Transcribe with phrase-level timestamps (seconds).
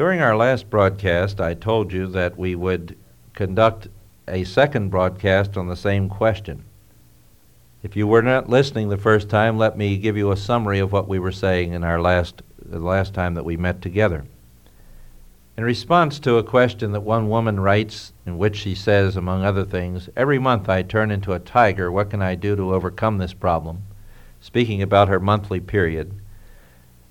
[0.00, 2.96] During our last broadcast, I told you that we would
[3.34, 3.88] conduct
[4.26, 6.64] a second broadcast on the same question.
[7.82, 10.90] If you were not listening the first time, let me give you a summary of
[10.90, 14.24] what we were saying in our last the last time that we met together.
[15.58, 19.66] In response to a question that one woman writes, in which she says, among other
[19.66, 21.92] things, Every month I turn into a tiger.
[21.92, 23.82] What can I do to overcome this problem?
[24.40, 26.14] Speaking about her monthly period,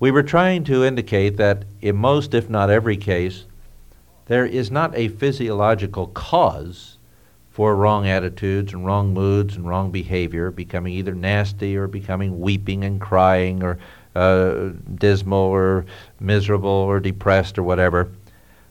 [0.00, 3.44] we were trying to indicate that in most, if not every case,
[4.26, 6.96] there is not a physiological cause
[7.50, 12.82] for wrong attitudes and wrong moods and wrong behavior, becoming either nasty or becoming weeping
[12.82, 13.78] and crying or
[14.16, 15.84] uh, dismal or
[16.18, 18.10] miserable or depressed or whatever.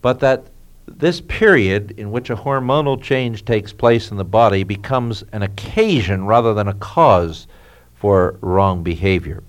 [0.00, 0.48] But that
[0.88, 6.26] this period in which a hormonal change takes place in the body becomes an occasion
[6.26, 7.46] rather than a cause
[7.94, 9.44] for wrong behavior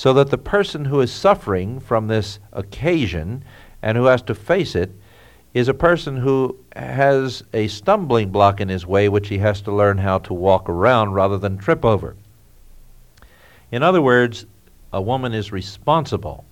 [0.00, 3.44] so that the person who is suffering from this occasion
[3.82, 4.90] and who has to face it
[5.52, 9.70] is a person who has a stumbling block in his way which he has to
[9.70, 12.16] learn how to walk around rather than trip over.
[13.70, 14.46] In other words,
[14.90, 16.46] a woman is responsible,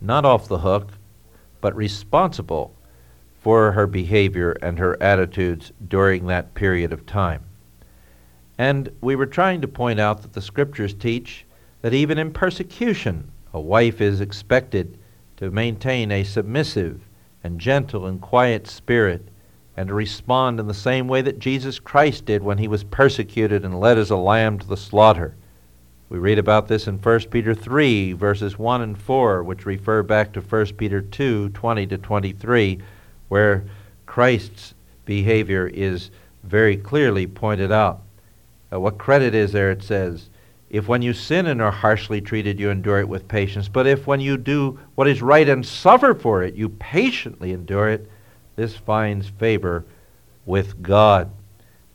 [0.00, 0.94] not off the hook,
[1.60, 2.74] but responsible
[3.38, 7.44] for her behavior and her attitudes during that period of time.
[8.58, 11.46] And we were trying to point out that the scriptures teach
[11.84, 14.96] that even in persecution, a wife is expected
[15.36, 17.02] to maintain a submissive
[17.42, 19.28] and gentle and quiet spirit
[19.76, 23.66] and to respond in the same way that Jesus Christ did when he was persecuted
[23.66, 25.36] and led as a lamb to the slaughter.
[26.08, 30.32] We read about this in 1 Peter 3, verses 1 and 4, which refer back
[30.32, 32.78] to 1 Peter 2, 20 to 23,
[33.28, 33.62] where
[34.06, 34.72] Christ's
[35.04, 36.10] behavior is
[36.44, 38.00] very clearly pointed out.
[38.72, 40.30] Uh, what credit is there, it says,
[40.70, 43.68] if when you sin and are harshly treated, you endure it with patience.
[43.68, 47.88] But if when you do what is right and suffer for it, you patiently endure
[47.88, 48.10] it,
[48.56, 49.84] this finds favor
[50.46, 51.30] with God.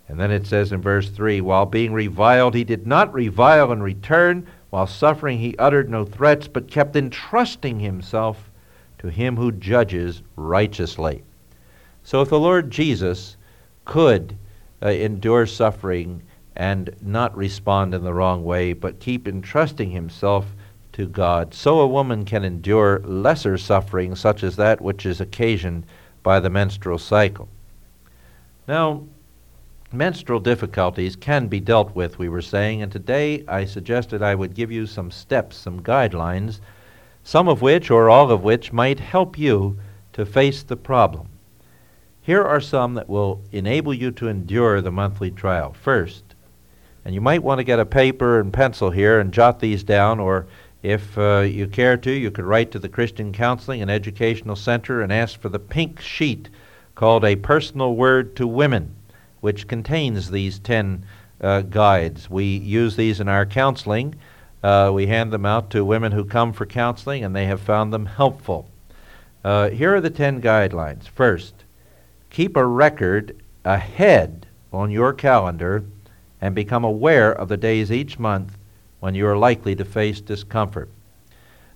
[0.08, 3.84] And then it says in verse 3 While being reviled, he did not revile in
[3.84, 4.48] return.
[4.70, 8.50] While suffering, he uttered no threats, but kept entrusting himself
[9.00, 11.24] to him who judges righteously.
[12.04, 13.38] So if the Lord Jesus
[13.86, 14.38] could
[14.82, 16.22] uh, endure suffering
[16.60, 20.46] and not respond in the wrong way, but keep entrusting himself
[20.92, 21.54] to God.
[21.54, 25.86] So a woman can endure lesser suffering, such as that which is occasioned
[26.22, 27.48] by the menstrual cycle.
[28.68, 29.06] Now,
[29.94, 34.54] menstrual difficulties can be dealt with, we were saying, and today I suggested I would
[34.54, 36.60] give you some steps, some guidelines,
[37.24, 39.80] some of which, or all of which, might help you
[40.12, 41.30] to face the problem.
[42.22, 45.72] Here are some that will enable you to endure the monthly trial.
[45.72, 46.29] First,
[47.06, 50.20] and you might want to get a paper and pencil here and jot these down,
[50.20, 50.48] or
[50.82, 55.02] if uh, you care to, you could write to the Christian Counseling and Educational Center
[55.02, 56.50] and ask for the pink sheet
[56.96, 58.96] called A Personal Word to Women,
[59.42, 61.06] which contains these 10
[61.42, 62.30] uh, guides.
[62.30, 64.16] We use these in our counseling.
[64.62, 67.94] Uh, we hand them out to women who come for counseling, and they have found
[67.94, 68.70] them helpful.
[69.44, 71.08] Uh, here are the 10 guidelines.
[71.08, 71.64] First,
[72.30, 75.84] keep a record ahead on your calendar
[76.42, 78.58] and become aware of the days each month
[79.00, 80.90] when you are likely to face discomfort.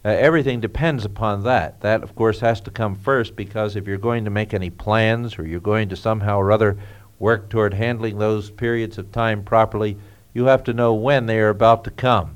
[0.05, 1.79] Uh, everything depends upon that.
[1.81, 5.39] That, of course, has to come first because if you're going to make any plans
[5.39, 6.77] or you're going to somehow or other
[7.19, 9.97] work toward handling those periods of time properly,
[10.33, 12.35] you have to know when they are about to come.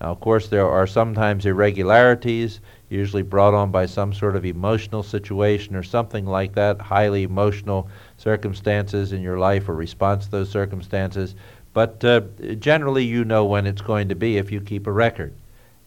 [0.00, 5.02] Now, of course, there are sometimes irregularities, usually brought on by some sort of emotional
[5.02, 10.50] situation or something like that, highly emotional circumstances in your life or response to those
[10.50, 11.34] circumstances.
[11.72, 12.20] But uh,
[12.58, 15.34] generally, you know when it's going to be if you keep a record.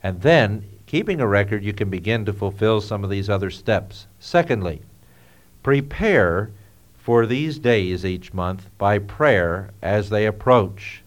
[0.04, 4.08] And then, keeping a record, you can begin to fulfill some of these other steps.
[4.20, 4.82] Secondly,
[5.64, 6.52] prepare
[6.98, 11.04] for these days each month by prayer as they approach.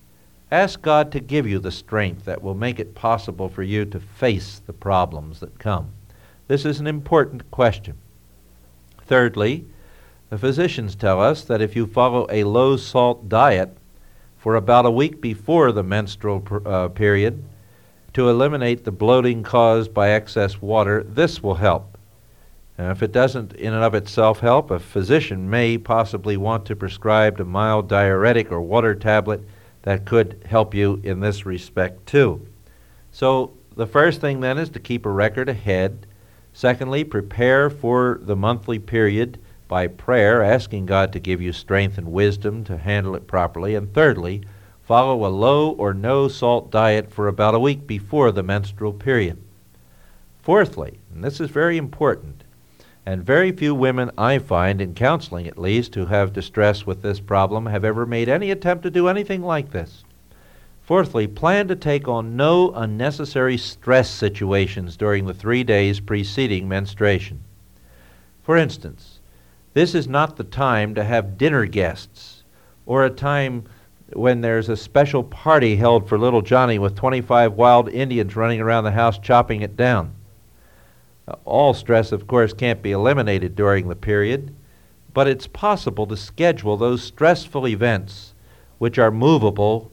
[0.50, 4.00] Ask God to give you the strength that will make it possible for you to
[4.00, 5.90] face the problems that come.
[6.46, 7.96] This is an important question.
[9.06, 9.64] Thirdly,
[10.30, 13.76] the physicians tell us that if you follow a low salt diet,
[14.44, 17.42] for about a week before the menstrual pr- uh, period
[18.12, 21.02] to eliminate the bloating caused by excess water.
[21.02, 21.96] This will help.
[22.76, 26.76] And if it doesn't in and of itself help, a physician may possibly want to
[26.76, 29.40] prescribe a mild diuretic or water tablet
[29.80, 32.46] that could help you in this respect too.
[33.12, 36.06] So the first thing then is to keep a record ahead.
[36.52, 39.38] Secondly, prepare for the monthly period
[39.74, 43.74] by prayer, asking God to give you strength and wisdom to handle it properly.
[43.74, 44.44] And thirdly,
[44.84, 49.36] follow a low or no salt diet for about a week before the menstrual period.
[50.40, 52.44] Fourthly, and this is very important,
[53.04, 57.18] And very few women I find, in counseling at least, who have distress with this
[57.18, 60.04] problem have ever made any attempt to do anything like this.
[60.82, 67.40] Fourthly, plan to take on no unnecessary stress situations during the three days preceding menstruation.
[68.44, 69.18] For instance,
[69.74, 72.44] this is not the time to have dinner guests
[72.86, 73.64] or a time
[74.12, 78.84] when there's a special party held for little Johnny with 25 wild Indians running around
[78.84, 80.14] the house chopping it down.
[81.44, 84.54] All stress, of course, can't be eliminated during the period,
[85.12, 88.34] but it's possible to schedule those stressful events
[88.78, 89.90] which are movable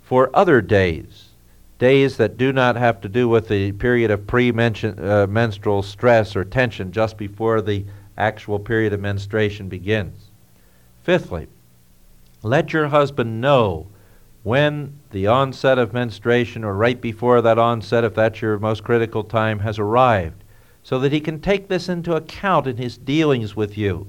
[0.00, 1.30] for other days,
[1.78, 6.44] days that do not have to do with the period of pre-menstrual uh, stress or
[6.44, 7.84] tension just before the
[8.16, 10.30] actual period of menstruation begins.
[11.02, 11.48] Fifthly,
[12.42, 13.86] let your husband know
[14.42, 19.22] when the onset of menstruation or right before that onset, if that's your most critical
[19.22, 20.42] time, has arrived
[20.82, 24.06] so that he can take this into account in his dealings with you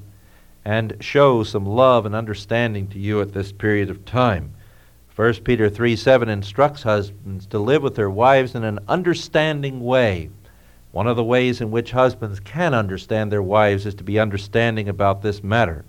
[0.66, 4.54] and show some love and understanding to you at this period of time.
[5.16, 10.30] 1 Peter 3 7 instructs husbands to live with their wives in an understanding way.
[10.94, 14.88] One of the ways in which husbands can understand their wives is to be understanding
[14.88, 15.86] about this matter.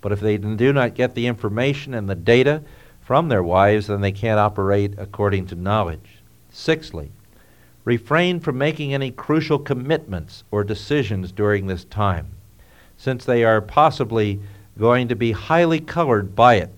[0.00, 2.62] But if they do not get the information and the data
[3.00, 6.22] from their wives, then they can't operate according to knowledge.
[6.50, 7.10] Sixthly,
[7.84, 12.28] refrain from making any crucial commitments or decisions during this time,
[12.96, 14.38] since they are possibly
[14.78, 16.70] going to be highly colored by it.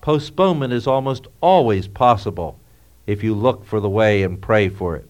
[0.00, 2.58] Postponement is almost always possible
[3.06, 5.08] if you look for the way and pray for it.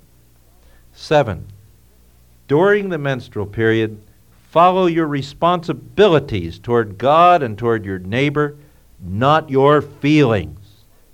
[0.92, 1.46] 7.
[2.48, 4.00] During the menstrual period,
[4.50, 8.56] follow your responsibilities toward God and toward your neighbor,
[9.00, 10.60] not your feelings.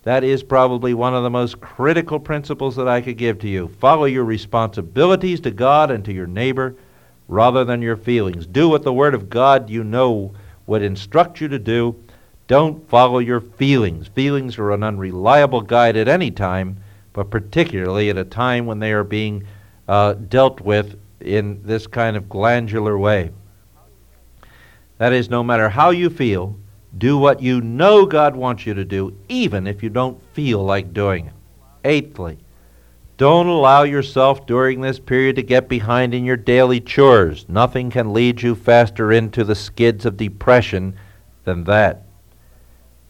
[0.03, 3.69] That is probably one of the most critical principles that I could give to you.
[3.69, 6.75] Follow your responsibilities to God and to your neighbor
[7.29, 8.47] rather than your feelings.
[8.47, 10.35] Do what the Word of God you know
[10.67, 11.95] would instruct you to do.
[12.47, 14.09] Don't follow your feelings.
[14.09, 16.77] Feelings are an unreliable guide at any time,
[17.15, 19.45] but particularly at a time when they are being
[19.89, 23.31] uh, dealt with in this kind of glandular way.
[24.99, 26.57] That is, no matter how you feel,
[26.99, 30.93] do what you know God wants you to do, even if you don't feel like
[30.93, 31.33] doing it.
[31.85, 32.39] Eighthly,
[33.17, 37.49] don't allow yourself during this period to get behind in your daily chores.
[37.49, 40.95] Nothing can lead you faster into the skids of depression
[41.45, 42.03] than that.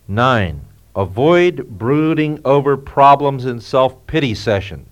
[0.06, 0.62] Nine,
[0.94, 4.91] avoid brooding over problems in self pity sessions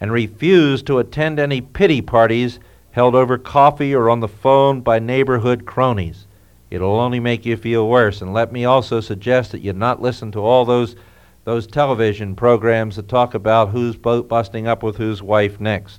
[0.00, 2.58] and refuse to attend any pity parties
[2.92, 6.26] held over coffee or on the phone by neighborhood cronies.
[6.70, 8.20] It'll only make you feel worse.
[8.20, 10.96] And let me also suggest that you not listen to all those
[11.44, 15.98] those television programs that talk about who's busting up with whose wife next.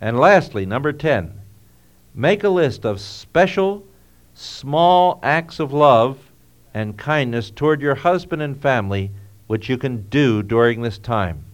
[0.00, 1.40] And lastly, number 10,
[2.14, 3.84] make a list of special
[4.32, 6.18] small acts of love
[6.72, 9.10] and kindness toward your husband and family
[9.48, 11.44] which you can do during this time.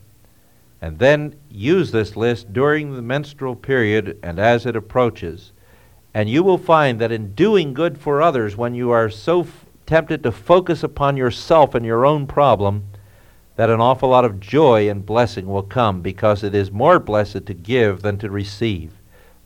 [0.80, 5.52] And then use this list during the menstrual period and as it approaches
[6.14, 9.66] and you will find that in doing good for others, when you are so f-
[9.86, 12.84] tempted to focus upon yourself and your own problem,
[13.56, 17.46] that an awful lot of joy and blessing will come because it is more blessed
[17.46, 18.92] to give than to receive.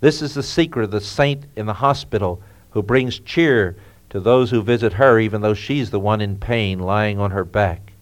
[0.00, 2.40] This is the secret of the saint in the hospital
[2.70, 3.76] who brings cheer
[4.08, 7.44] to those who visit her, even though she's the one in pain lying on her
[7.44, 7.92] back.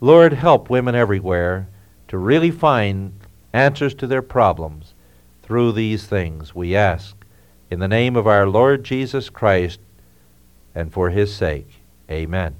[0.00, 1.68] Lord, help women everywhere
[2.12, 3.10] to really find
[3.54, 4.92] answers to their problems
[5.42, 7.16] through these things, we ask.
[7.70, 9.80] In the name of our Lord Jesus Christ
[10.74, 12.56] and for his sake, amen.